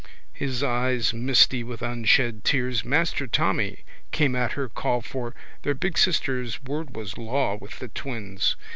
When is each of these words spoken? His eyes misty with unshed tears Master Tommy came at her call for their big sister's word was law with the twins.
His 0.33 0.63
eyes 0.63 1.13
misty 1.13 1.63
with 1.63 1.83
unshed 1.83 2.43
tears 2.43 2.83
Master 2.83 3.27
Tommy 3.27 3.83
came 4.11 4.35
at 4.35 4.53
her 4.53 4.67
call 4.67 5.01
for 5.01 5.35
their 5.61 5.75
big 5.75 5.95
sister's 5.95 6.63
word 6.63 6.95
was 6.95 7.19
law 7.19 7.55
with 7.55 7.77
the 7.77 7.87
twins. 7.87 8.55